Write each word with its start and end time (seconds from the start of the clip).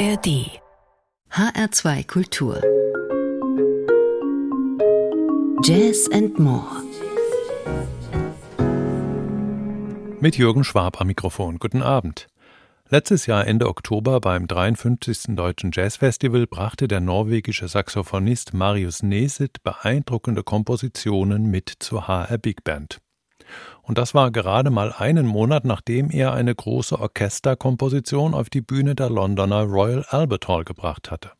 ARD 0.00 0.62
HR2 1.30 2.06
Kultur 2.06 2.62
Jazz 5.62 6.08
and 6.10 6.38
More 6.38 6.64
Mit 10.20 10.38
Jürgen 10.38 10.64
Schwab 10.64 11.02
am 11.02 11.08
Mikrofon. 11.08 11.58
Guten 11.58 11.82
Abend. 11.82 12.28
Letztes 12.88 13.26
Jahr 13.26 13.46
Ende 13.46 13.68
Oktober 13.68 14.22
beim 14.22 14.48
53. 14.48 15.36
Deutschen 15.36 15.70
Jazzfestival 15.70 16.46
brachte 16.46 16.88
der 16.88 17.00
norwegische 17.00 17.68
Saxophonist 17.68 18.54
Marius 18.54 19.02
Nesit 19.02 19.62
beeindruckende 19.62 20.42
Kompositionen 20.42 21.50
mit 21.50 21.74
zur 21.78 22.08
HR 22.08 22.38
Big 22.38 22.64
Band. 22.64 23.02
Und 23.82 23.98
das 23.98 24.14
war 24.14 24.30
gerade 24.30 24.70
mal 24.70 24.92
einen 24.92 25.26
Monat, 25.26 25.64
nachdem 25.64 26.10
er 26.10 26.32
eine 26.32 26.54
große 26.54 26.98
Orchesterkomposition 26.98 28.34
auf 28.34 28.50
die 28.50 28.60
Bühne 28.60 28.94
der 28.94 29.10
Londoner 29.10 29.62
Royal 29.62 30.04
Albert 30.08 30.48
Hall 30.48 30.64
gebracht 30.64 31.10
hatte. 31.10 31.32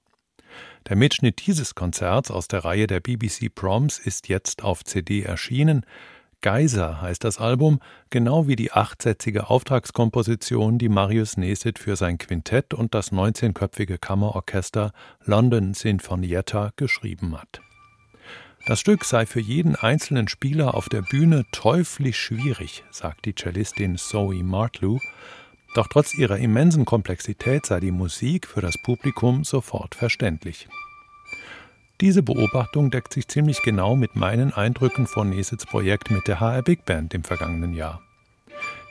Der 0.89 0.97
Mitschnitt 0.97 1.47
dieses 1.47 1.75
Konzerts 1.75 2.31
aus 2.31 2.49
der 2.49 2.65
Reihe 2.65 2.87
der 2.87 3.01
BBC 3.01 3.55
Proms 3.55 3.99
ist 3.99 4.29
jetzt 4.29 4.65
auf 4.65 4.83
CD 4.85 5.23
erschienen. 5.23 5.85
Geiser 6.41 7.03
heißt 7.03 7.23
das 7.23 7.39
Album, 7.39 7.81
genau 8.09 8.49
wie 8.49 8.57
die 8.57 8.73
achtsätzige 8.73 9.51
Auftragskomposition, 9.51 10.79
die 10.79 10.89
Marius 10.89 11.37
Nesit 11.37 11.79
für 11.79 11.97
sein 11.97 12.17
Quintett 12.17 12.73
und 12.73 12.95
das 12.95 13.13
19-köpfige 13.13 13.99
Kammerorchester 13.99 14.93
London 15.23 15.75
Sinfonietta 15.75 16.73
geschrieben 16.77 17.39
hat. 17.39 17.61
Das 18.67 18.79
Stück 18.79 19.05
sei 19.05 19.27
für 19.27 19.41
jeden 19.41 19.75
einzelnen 19.75 20.29
Spieler 20.29 20.75
auf 20.75 20.89
der 20.89 21.03
Bühne 21.03 21.45
teuflisch 21.51 22.19
schwierig, 22.19 22.85
sagt 22.91 23.25
die 23.25 23.35
Cellistin 23.35 23.97
Zoe 23.97 24.43
Martlew, 24.45 24.99
doch 25.75 25.87
trotz 25.89 26.15
ihrer 26.15 26.37
immensen 26.37 26.85
Komplexität 26.85 27.65
sei 27.65 27.81
die 27.81 27.91
Musik 27.91 28.47
für 28.47 28.61
das 28.61 28.77
Publikum 28.83 29.45
sofort 29.45 29.95
verständlich. 29.95 30.69
Diese 32.01 32.23
Beobachtung 32.23 32.91
deckt 32.91 33.13
sich 33.13 33.29
ziemlich 33.29 33.63
genau 33.63 33.95
mit 33.95 34.17
meinen 34.17 34.53
Eindrücken 34.53 35.07
von 35.07 35.31
Nesits 35.31 35.67
Projekt 35.67 36.11
mit 36.11 36.29
der 36.29 36.41
HR 36.41 36.63
Big 36.63 36.85
Band 36.85 37.15
im 37.15 37.25
vergangenen 37.25 37.75
Jahr. 37.75 38.01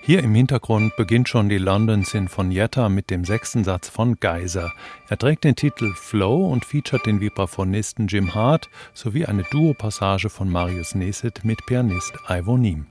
Hier 0.01 0.23
im 0.23 0.33
Hintergrund 0.33 0.95
beginnt 0.95 1.29
schon 1.29 1.49
die 1.49 1.57
London 1.57 2.03
Sinfonietta 2.03 2.89
mit 2.89 3.09
dem 3.09 3.25
sechsten 3.25 3.63
Satz 3.63 3.89
von 3.89 4.19
Geiser. 4.19 4.71
Er 5.09 5.17
trägt 5.17 5.43
den 5.43 5.55
Titel 5.55 5.93
Flow 5.93 6.47
und 6.47 6.65
featuret 6.65 7.05
den 7.05 7.19
Vibraphonisten 7.19 8.07
Jim 8.07 8.33
Hart 8.33 8.69
sowie 8.93 9.25
eine 9.25 9.43
Duo-Passage 9.43 10.29
von 10.29 10.49
Marius 10.49 10.95
Nesit 10.95 11.43
mit 11.43 11.65
Pianist 11.65 12.13
Ivo 12.29 12.57
Niem. 12.57 12.87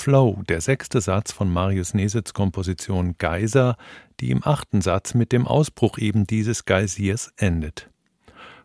Flow, 0.00 0.42
der 0.48 0.62
sechste 0.62 1.02
Satz 1.02 1.30
von 1.30 1.52
Marius 1.52 1.92
Nesets 1.92 2.32
Komposition 2.32 3.16
Geyser, 3.18 3.76
die 4.18 4.30
im 4.30 4.40
achten 4.42 4.80
Satz 4.80 5.12
mit 5.12 5.30
dem 5.30 5.46
Ausbruch 5.46 5.98
eben 5.98 6.26
dieses 6.26 6.64
Geysirs 6.64 7.34
endet. 7.36 7.90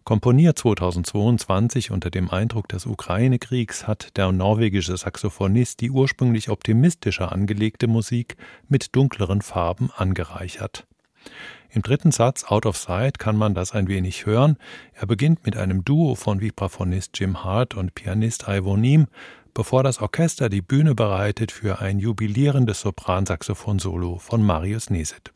Komponiert 0.06 0.58
2022 0.58 1.92
unter 1.92 2.10
dem 2.10 2.30
Eindruck 2.30 2.70
des 2.70 2.86
Ukraine-Kriegs 2.86 3.86
hat 3.86 4.16
der 4.16 4.32
norwegische 4.32 4.96
Saxophonist 4.96 5.82
die 5.82 5.92
ursprünglich 5.92 6.48
optimistischer 6.48 7.34
angelegte 7.34 7.88
Musik 7.88 8.38
mit 8.70 8.96
dunkleren 8.96 9.42
Farben 9.42 9.90
angereichert. 9.94 10.88
Im 11.70 11.82
dritten 11.82 12.12
Satz 12.12 12.46
Out 12.46 12.66
of 12.66 12.78
Sight 12.78 13.20
kann 13.20 13.36
man 13.36 13.54
das 13.54 13.74
ein 13.74 13.90
wenig 13.90 14.26
hören. 14.26 14.56
Er 14.94 15.08
beginnt 15.08 15.46
mit 15.46 15.58
einem 15.58 15.84
Duo 15.84 16.16
von 16.16 16.40
Vibraphonist 16.40 17.20
Jim 17.20 17.44
Hart 17.44 17.76
und 17.76 17.94
Pianist 17.94 18.46
Ivo 18.48 18.78
Niem, 18.78 19.08
bevor 19.56 19.82
das 19.82 20.00
Orchester 20.00 20.50
die 20.50 20.62
Bühne 20.62 20.94
bereitet 20.94 21.52
für 21.52 21.80
ein 21.80 21.98
jubilierendes 21.98 22.82
Sopransaxophon-Solo 22.82 24.20
von 24.20 24.44
Marius 24.44 24.92
Neset. 24.92 25.34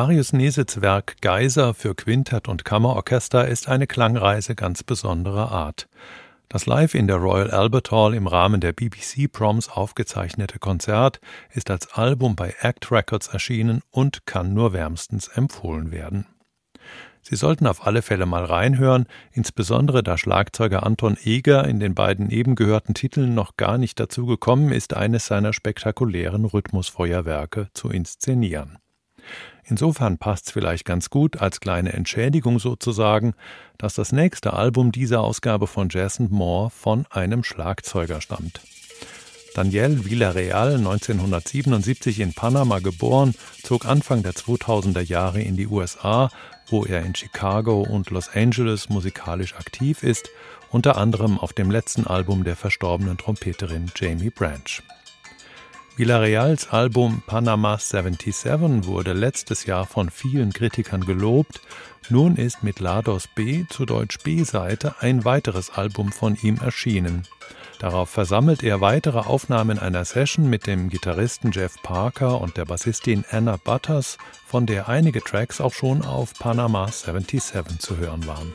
Marius 0.00 0.32
Nesitz 0.32 0.80
Werk 0.80 1.16
Geiser 1.22 1.74
für 1.74 1.92
Quintett 1.92 2.46
und 2.46 2.64
Kammerorchester 2.64 3.48
ist 3.48 3.66
eine 3.66 3.88
Klangreise 3.88 4.54
ganz 4.54 4.84
besonderer 4.84 5.50
Art. 5.50 5.88
Das 6.48 6.66
live 6.66 6.94
in 6.94 7.08
der 7.08 7.16
Royal 7.16 7.50
Albert 7.50 7.90
Hall 7.90 8.14
im 8.14 8.28
Rahmen 8.28 8.60
der 8.60 8.72
BBC 8.72 9.26
Proms 9.28 9.68
aufgezeichnete 9.68 10.60
Konzert 10.60 11.18
ist 11.50 11.68
als 11.68 11.94
Album 11.94 12.36
bei 12.36 12.54
Act 12.60 12.92
Records 12.92 13.26
erschienen 13.26 13.82
und 13.90 14.24
kann 14.24 14.54
nur 14.54 14.72
wärmstens 14.72 15.26
empfohlen 15.26 15.90
werden. 15.90 16.26
Sie 17.22 17.34
sollten 17.34 17.66
auf 17.66 17.84
alle 17.84 18.02
Fälle 18.02 18.24
mal 18.24 18.44
reinhören, 18.44 19.06
insbesondere 19.32 20.04
da 20.04 20.16
Schlagzeuger 20.16 20.86
Anton 20.86 21.16
Eger 21.24 21.66
in 21.66 21.80
den 21.80 21.96
beiden 21.96 22.30
eben 22.30 22.54
gehörten 22.54 22.94
Titeln 22.94 23.34
noch 23.34 23.56
gar 23.56 23.78
nicht 23.78 23.98
dazu 23.98 24.26
gekommen 24.26 24.70
ist, 24.70 24.94
eines 24.94 25.26
seiner 25.26 25.52
spektakulären 25.52 26.44
Rhythmusfeuerwerke 26.44 27.66
zu 27.74 27.90
inszenieren. 27.90 28.78
Insofern 29.64 30.16
passt's 30.18 30.50
vielleicht 30.50 30.84
ganz 30.84 31.10
gut 31.10 31.40
als 31.40 31.60
kleine 31.60 31.92
Entschädigung 31.92 32.58
sozusagen, 32.58 33.34
dass 33.76 33.94
das 33.94 34.12
nächste 34.12 34.54
Album 34.54 34.92
dieser 34.92 35.20
Ausgabe 35.20 35.66
von 35.66 35.88
Jazz 35.90 36.20
and 36.20 36.32
More 36.32 36.70
von 36.70 37.04
einem 37.10 37.44
Schlagzeuger 37.44 38.20
stammt. 38.20 38.60
Daniel 39.54 40.04
Villarreal, 40.04 40.76
1977 40.76 42.20
in 42.20 42.32
Panama 42.32 42.78
geboren, 42.78 43.34
zog 43.62 43.86
Anfang 43.86 44.22
der 44.22 44.32
2000er 44.32 45.00
Jahre 45.00 45.42
in 45.42 45.56
die 45.56 45.66
USA, 45.66 46.30
wo 46.68 46.84
er 46.84 47.04
in 47.04 47.14
Chicago 47.14 47.82
und 47.82 48.10
Los 48.10 48.28
Angeles 48.34 48.88
musikalisch 48.88 49.54
aktiv 49.54 50.02
ist, 50.02 50.30
unter 50.70 50.96
anderem 50.96 51.38
auf 51.38 51.52
dem 51.52 51.70
letzten 51.70 52.06
Album 52.06 52.44
der 52.44 52.56
verstorbenen 52.56 53.18
Trompeterin 53.18 53.90
Jamie 53.96 54.30
Branch. 54.30 54.82
Villarreals 55.98 56.68
Album 56.70 57.24
Panama 57.26 57.76
77 57.76 58.86
wurde 58.86 59.14
letztes 59.14 59.66
Jahr 59.66 59.84
von 59.84 60.10
vielen 60.10 60.52
Kritikern 60.52 61.04
gelobt. 61.04 61.60
Nun 62.08 62.36
ist 62.36 62.62
mit 62.62 62.78
Lados 62.78 63.26
B 63.34 63.64
zu 63.68 63.84
Deutsch 63.84 64.18
B-Seite 64.22 64.94
ein 65.00 65.24
weiteres 65.24 65.70
Album 65.70 66.12
von 66.12 66.38
ihm 66.40 66.58
erschienen. 66.58 67.24
Darauf 67.80 68.10
versammelt 68.10 68.62
er 68.62 68.80
weitere 68.80 69.18
Aufnahmen 69.18 69.80
einer 69.80 70.04
Session 70.04 70.48
mit 70.48 70.68
dem 70.68 70.88
Gitarristen 70.88 71.50
Jeff 71.50 71.74
Parker 71.82 72.40
und 72.40 72.56
der 72.56 72.64
Bassistin 72.66 73.24
Anna 73.28 73.56
Butters, 73.56 74.18
von 74.46 74.66
der 74.66 74.88
einige 74.88 75.20
Tracks 75.20 75.60
auch 75.60 75.74
schon 75.74 76.02
auf 76.02 76.32
Panama 76.34 76.86
77 76.86 77.80
zu 77.80 77.96
hören 77.96 78.24
waren. 78.24 78.52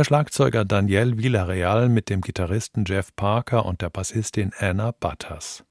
Der 0.00 0.04
Schlagzeuger 0.06 0.64
Daniel 0.64 1.18
Villarreal 1.18 1.90
mit 1.90 2.08
dem 2.08 2.22
Gitarristen 2.22 2.86
Jeff 2.86 3.14
Parker 3.16 3.66
und 3.66 3.82
der 3.82 3.90
Bassistin 3.90 4.50
Anna 4.58 4.94
Butters. 4.98 5.62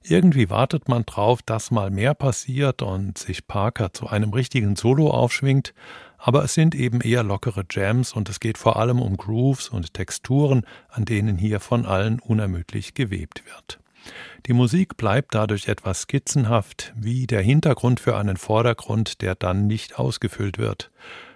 Irgendwie 0.00 0.48
wartet 0.48 0.86
man 0.86 1.04
drauf, 1.04 1.42
dass 1.42 1.72
mal 1.72 1.90
mehr 1.90 2.14
passiert 2.14 2.82
und 2.82 3.18
sich 3.18 3.48
Parker 3.48 3.92
zu 3.92 4.06
einem 4.06 4.32
richtigen 4.32 4.76
Solo 4.76 5.10
aufschwingt, 5.10 5.74
aber 6.18 6.44
es 6.44 6.54
sind 6.54 6.76
eben 6.76 7.00
eher 7.00 7.24
lockere 7.24 7.64
Jams 7.68 8.12
und 8.12 8.28
es 8.28 8.38
geht 8.38 8.58
vor 8.58 8.76
allem 8.76 9.02
um 9.02 9.16
Grooves 9.16 9.70
und 9.70 9.92
Texturen, 9.92 10.64
an 10.88 11.04
denen 11.04 11.36
hier 11.36 11.58
von 11.58 11.84
allen 11.84 12.20
unermüdlich 12.20 12.94
gewebt 12.94 13.42
wird. 13.44 13.80
Die 14.46 14.52
Musik 14.52 14.96
bleibt 14.96 15.34
dadurch 15.34 15.66
etwas 15.66 16.02
skizzenhaft, 16.02 16.92
wie 16.96 17.26
der 17.26 17.40
Hintergrund 17.40 17.98
für 17.98 18.16
einen 18.16 18.36
Vordergrund, 18.36 19.20
der 19.20 19.34
dann 19.34 19.66
nicht 19.66 19.98
ausgefüllt 19.98 20.58
wird. 20.58 20.92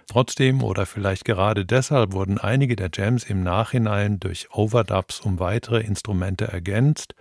Trotzdem 0.09 0.63
oder 0.63 0.87
vielleicht 0.87 1.23
gerade 1.23 1.67
deshalb 1.67 2.13
wurden 2.13 2.39
einige 2.39 2.75
der 2.75 2.89
Jams 2.91 3.23
im 3.23 3.43
Nachhinein 3.43 4.19
durch 4.19 4.47
Overdubs 4.51 5.19
um 5.19 5.39
weitere 5.39 5.81
Instrumente 5.81 6.47
ergänzt. 6.47 7.13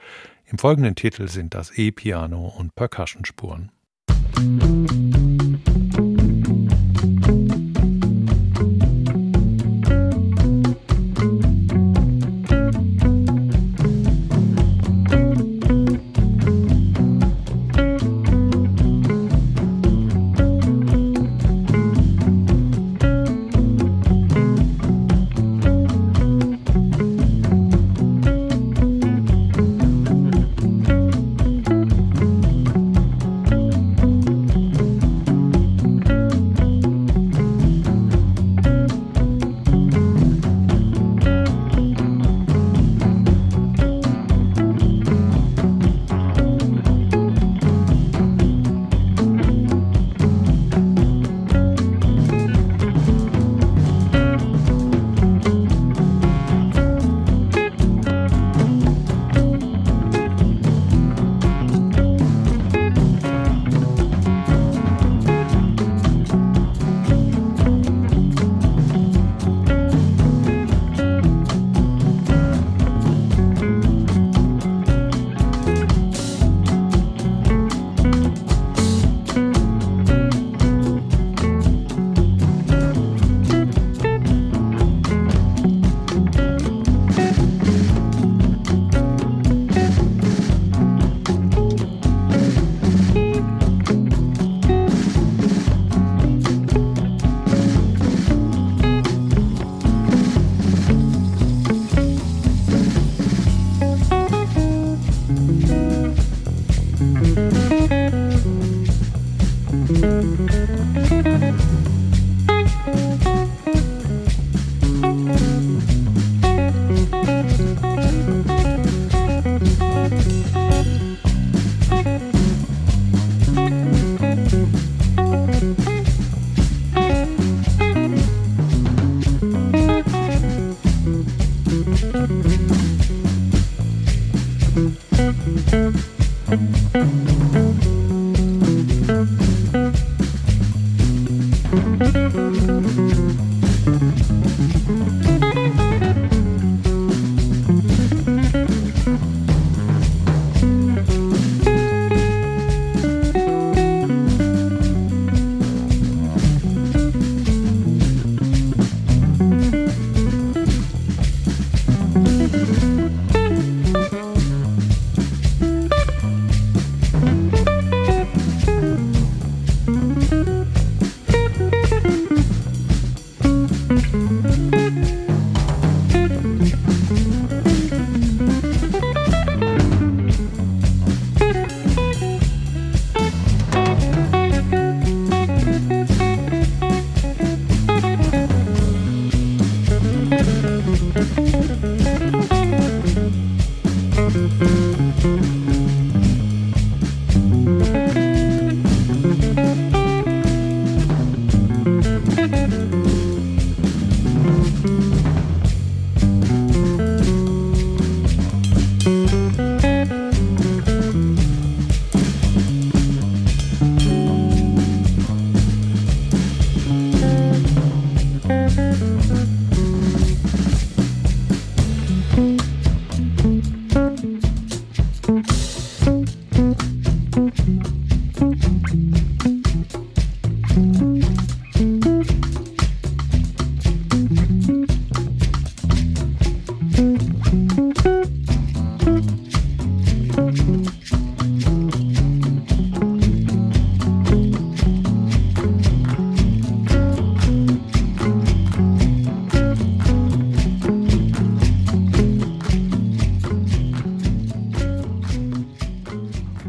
Im 0.47 0.57
folgenden 0.57 0.95
Titel 0.95 1.29
sind 1.29 1.53
das 1.53 1.77
E-Piano 1.77 2.47
und 2.57 2.75
Percussionspuren. 2.75 3.71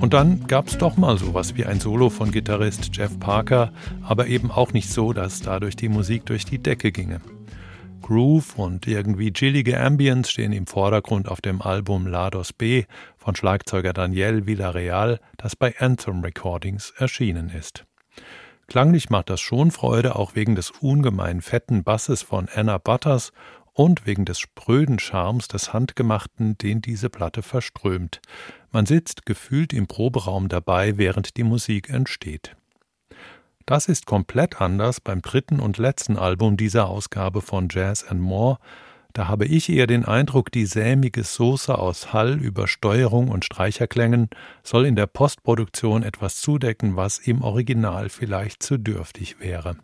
Und 0.10 0.16
dann 0.16 0.48
gab 0.48 0.66
es 0.66 0.76
doch 0.80 0.98
mal 0.98 1.20
sowas 1.20 1.56
wie 1.56 1.66
ein 1.66 1.80
Solo 1.80 2.10
von 2.10 2.32
Gitarrist 2.32 2.90
Jeff 2.98 3.20
Parker, 3.20 3.72
aber 4.02 4.26
eben 4.26 4.50
auch 4.50 4.74
nicht 4.74 4.90
so, 4.90 5.14
dass 5.14 5.40
dadurch 5.44 5.76
die 5.76 5.88
Musik 5.88 6.26
durch 6.26 6.46
die 6.46 6.58
Decke 6.58 6.92
ginge. 6.92 7.22
Groove 8.02 8.58
und 8.58 8.88
irgendwie 8.88 9.32
chillige 9.32 9.80
Ambience 9.80 10.32
stehen 10.32 10.52
im 10.52 10.66
Vordergrund 10.66 11.30
auf 11.30 11.42
dem 11.42 11.62
Album 11.62 12.08
Lados 12.08 12.54
B 12.54 12.86
von 13.20 13.36
Schlagzeuger 13.36 13.94
Daniel 13.94 14.48
Villarreal, 14.48 15.20
das 15.38 15.56
bei 15.56 15.80
Anthem 15.80 16.22
Recordings 16.22 16.92
erschienen 16.98 17.52
ist. 17.52 17.86
Klanglich 18.66 19.12
macht 19.12 19.30
das 19.30 19.42
schon 19.42 19.70
Freude, 19.70 20.16
auch 20.16 20.34
wegen 20.34 20.56
des 20.56 20.72
ungemein 20.72 21.40
fetten 21.42 21.84
Basses 21.84 22.24
von 22.24 22.50
Anna 22.52 22.80
Butters 22.80 23.32
und 23.74 24.08
wegen 24.08 24.26
des 24.26 24.40
spröden 24.40 24.98
Charmes 24.98 25.48
des 25.48 25.72
Handgemachten, 25.72 26.58
den 26.58 26.82
diese 26.82 27.10
Platte 27.12 27.44
verströmt. 27.44 28.22
Man 28.72 28.86
sitzt 28.86 29.26
gefühlt 29.26 29.74
im 29.74 29.88
Proberaum 29.88 30.48
dabei, 30.48 30.98
während 30.98 31.38
die 31.38 31.44
Musik 31.44 31.90
entsteht. 31.90 32.56
Das 33.66 33.88
ist 33.88 34.06
komplett 34.06 34.62
anders 34.62 35.00
beim 35.00 35.22
dritten 35.22 35.60
und 35.60 35.78
letzten 35.78 36.18
Album 36.18 36.58
dieser 36.58 36.88
Ausgabe 36.88 37.42
von 37.42 37.68
Jazz 37.70 38.04
and 38.04 38.20
More. 38.20 38.58
Da 39.14 39.28
habe 39.28 39.46
ich 39.46 39.70
eher 39.70 39.88
den 39.88 40.06
Eindruck, 40.06 40.52
die 40.52 40.66
sämige 40.66 41.24
Soße 41.24 41.78
aus 41.78 42.14
Hall, 42.14 42.40
Übersteuerung 42.40 43.30
und 43.30 43.46
Streicherklängen 43.46 44.30
soll 44.64 44.86
in 44.86 44.96
der 44.96 45.08
Postproduktion 45.08 46.04
etwas 46.04 46.38
zudecken, 46.38 46.96
was 46.96 47.18
im 47.18 47.42
Original 47.42 48.10
vielleicht 48.10 48.62
zu 48.62 48.78
dürftig 48.78 49.40
wäre. 49.40 49.78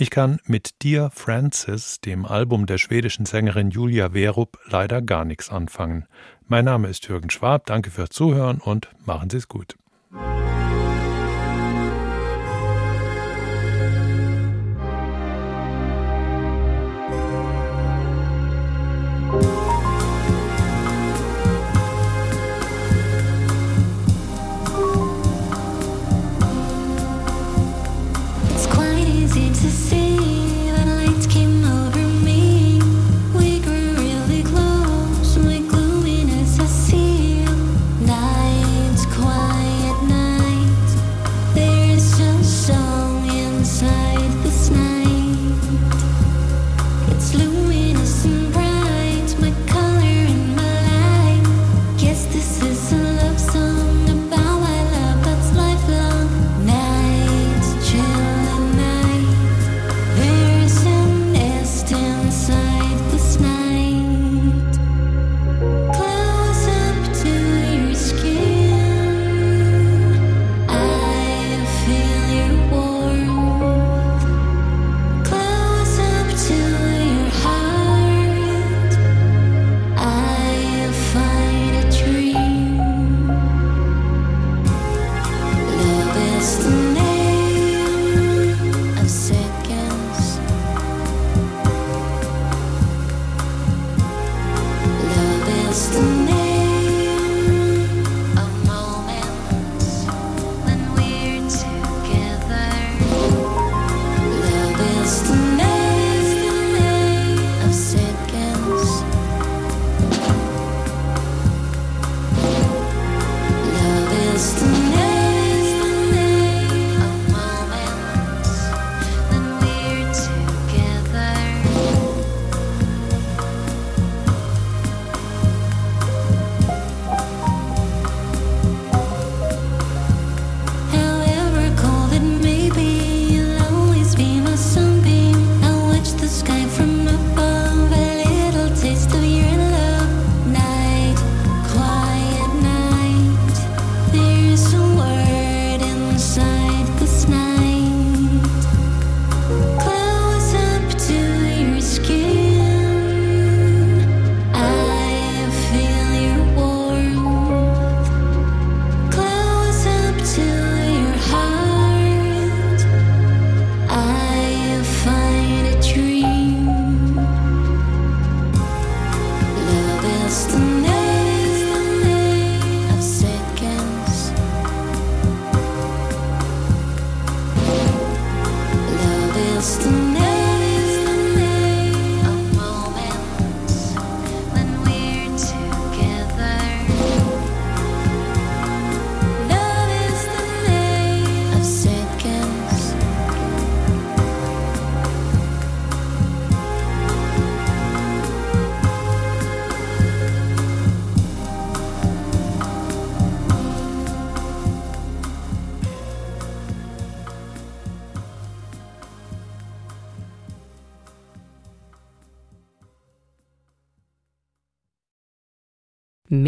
Ich 0.00 0.10
kann 0.10 0.38
mit 0.44 0.84
Dear 0.84 1.10
Francis, 1.10 2.00
dem 2.00 2.24
Album 2.24 2.66
der 2.66 2.78
schwedischen 2.78 3.26
Sängerin 3.26 3.72
Julia 3.72 4.14
Werup, 4.14 4.56
leider 4.66 5.02
gar 5.02 5.24
nichts 5.24 5.50
anfangen. 5.50 6.06
Mein 6.46 6.66
Name 6.66 6.86
ist 6.86 7.08
Jürgen 7.08 7.30
Schwab, 7.30 7.66
danke 7.66 7.90
fürs 7.90 8.10
Zuhören 8.10 8.60
und 8.60 8.88
machen 9.04 9.28
Sie 9.28 9.38
es 9.38 9.48
gut. 9.48 9.74